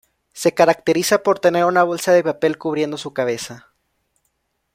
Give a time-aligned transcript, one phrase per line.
[0.33, 3.71] Se caracteriza por tener una bolsa de papel cubriendo su cabeza.